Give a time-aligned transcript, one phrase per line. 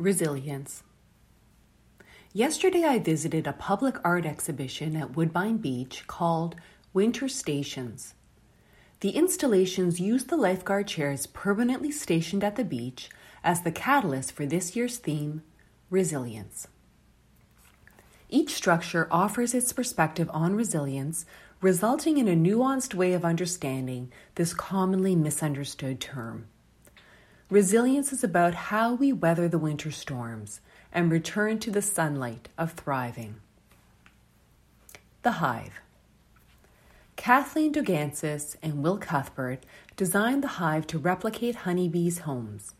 [0.00, 0.82] Resilience.
[2.32, 6.56] Yesterday, I visited a public art exhibition at Woodbine Beach called
[6.94, 8.14] Winter Stations.
[9.00, 13.10] The installations use the lifeguard chairs permanently stationed at the beach
[13.44, 15.42] as the catalyst for this year's theme
[15.90, 16.66] resilience.
[18.30, 21.26] Each structure offers its perspective on resilience,
[21.60, 26.46] resulting in a nuanced way of understanding this commonly misunderstood term.
[27.50, 30.60] Resilience is about how we weather the winter storms
[30.92, 33.40] and return to the sunlight of thriving.
[35.22, 35.80] The Hive.
[37.16, 39.66] Kathleen Dougansis and Will Cuthbert
[39.96, 42.74] designed the hive to replicate honeybees' homes.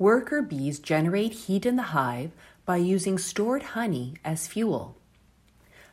[0.00, 2.32] Worker bees generate heat in the hive
[2.66, 4.96] by using stored honey as fuel.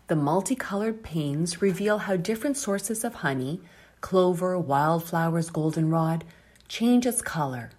[0.07, 3.62] The multicolored panes reveal how different sources of honey,
[4.01, 6.26] clover, wildflowers, goldenrod,
[6.67, 7.70] change its color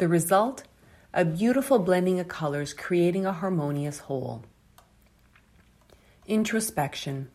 [0.00, 0.64] the result?
[1.12, 4.42] A beautiful blending of colors creating a harmonious whole.
[6.26, 7.28] Introspection.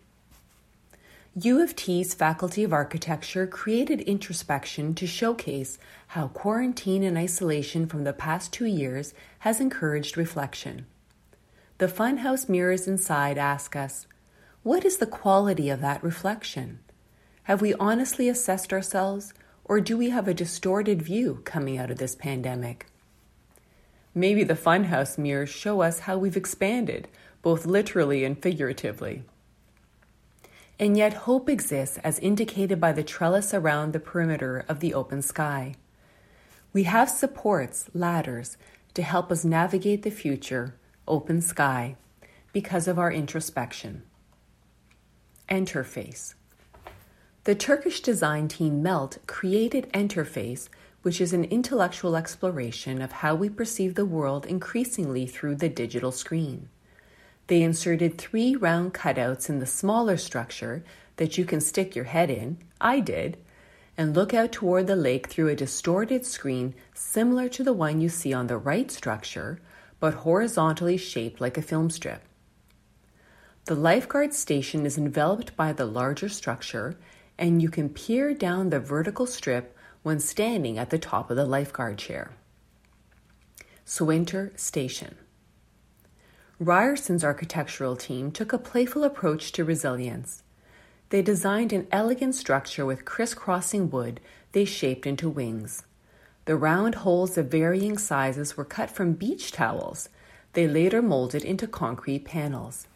[1.35, 8.03] U of T's Faculty of Architecture created introspection to showcase how quarantine and isolation from
[8.03, 10.87] the past two years has encouraged reflection.
[11.77, 14.07] The funhouse mirrors inside ask us,
[14.63, 16.79] what is the quality of that reflection?
[17.43, 19.33] Have we honestly assessed ourselves
[19.65, 22.85] or do we have a distorted view coming out of this pandemic?
[24.13, 27.07] Maybe the funhouse mirrors show us how we've expanded,
[27.41, 29.23] both literally and figuratively.
[30.79, 35.21] And yet, hope exists as indicated by the trellis around the perimeter of the open
[35.21, 35.75] sky.
[36.71, 38.57] We have supports, ladders,
[38.93, 40.75] to help us navigate the future,
[41.07, 41.95] open sky,
[42.53, 44.03] because of our introspection.
[45.49, 46.35] Interface.
[47.45, 50.67] The Turkish design team Melt created Interface,
[51.03, 56.11] which is an intellectual exploration of how we perceive the world increasingly through the digital
[56.11, 56.69] screen.
[57.45, 60.83] They inserted three round cutouts in the smaller structure
[61.17, 63.37] that you can stick your head in, I did,
[63.95, 68.09] and look out toward the lake through a distorted screen similar to the one you
[68.09, 69.61] see on the right structure,
[69.99, 72.23] but horizontally shaped like a film strip.
[73.65, 76.97] The lifeguard station is enveloped by the larger structure
[77.37, 81.45] and you can peer down the vertical strip when standing at the top of the
[81.45, 82.31] lifeguard chair.
[83.83, 85.15] Swinter Station.
[86.59, 90.43] Ryerson's architectural team took a playful approach to resilience.
[91.09, 94.21] They designed an elegant structure with crisscrossing wood
[94.53, 95.83] they shaped into wings.
[96.45, 100.09] The round holes of varying sizes were cut from beach towels.
[100.53, 102.87] They later molded into concrete panels.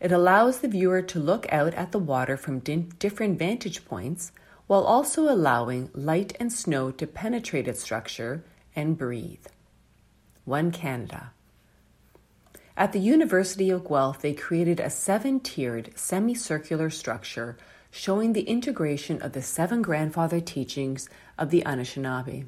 [0.00, 4.32] It allows the viewer to look out at the water from di- different vantage points
[4.66, 9.46] while also allowing light and snow to penetrate its structure and breathe.
[10.44, 11.32] One Canada.
[12.76, 17.56] At the University of Guelph, they created a seven tiered semicircular structure
[17.90, 21.08] showing the integration of the seven grandfather teachings
[21.38, 22.44] of the Anishinaabe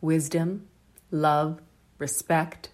[0.00, 0.66] wisdom,
[1.10, 1.60] love,
[1.98, 2.70] respect,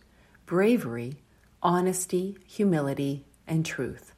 [0.47, 1.17] bravery,
[1.61, 4.13] honesty, humility, and truth.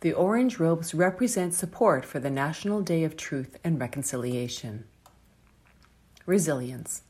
[0.00, 4.84] The orange robes represent support for the National Day of Truth and Reconciliation.
[6.26, 7.02] Resilience.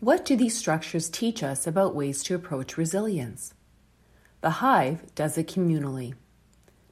[0.00, 3.54] What do these structures teach us about ways to approach resilience?
[4.42, 6.14] The hive does it communally.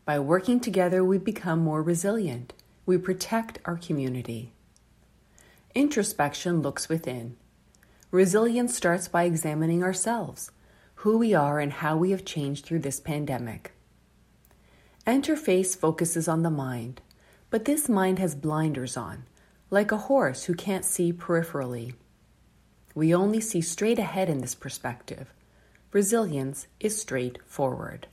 [0.05, 2.53] By working together, we become more resilient.
[2.87, 4.53] We protect our community.
[5.75, 7.37] Introspection looks within.
[8.11, 10.51] Resilience starts by examining ourselves
[11.03, 13.73] who we are, and how we have changed through this pandemic.
[15.05, 17.01] Interface focuses on the mind,
[17.51, 19.25] but this mind has blinders on,
[19.69, 21.95] like a horse who can't see peripherally.
[22.95, 25.35] We only see straight ahead in this perspective.
[25.91, 28.07] Resilience is straightforward.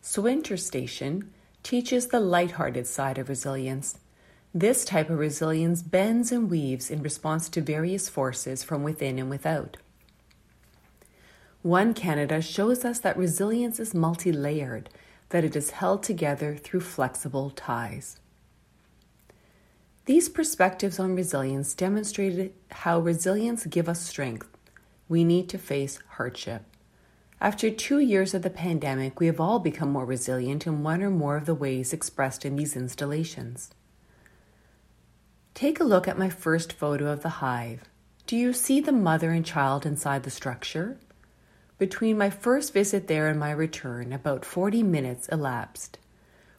[0.00, 1.30] Swinter Station
[1.62, 3.98] teaches the light-hearted side of resilience.
[4.54, 9.28] This type of resilience bends and weaves in response to various forces from within and
[9.28, 9.76] without.
[11.66, 14.88] One Canada shows us that resilience is multi layered,
[15.30, 18.20] that it is held together through flexible ties.
[20.04, 24.48] These perspectives on resilience demonstrated how resilience give us strength.
[25.08, 26.62] We need to face hardship.
[27.40, 31.10] After two years of the pandemic, we have all become more resilient in one or
[31.10, 33.72] more of the ways expressed in these installations.
[35.54, 37.82] Take a look at my first photo of the hive.
[38.28, 40.98] Do you see the mother and child inside the structure?
[41.78, 45.98] Between my first visit there and my return, about 40 minutes elapsed.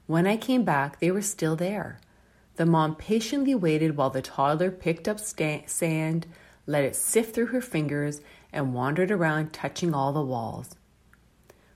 [0.05, 1.99] When I came back, they were still there.
[2.57, 6.27] The mom patiently waited while the toddler picked up sta- sand,
[6.67, 8.21] let it sift through her fingers,
[8.53, 10.75] and wandered around touching all the walls.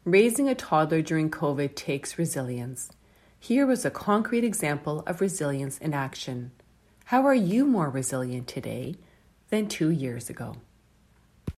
[0.05, 2.91] Raising a toddler during COVID takes resilience.
[3.39, 6.51] Here was a concrete example of resilience in action.
[7.05, 8.95] How are you more resilient today
[9.49, 10.57] than two years ago?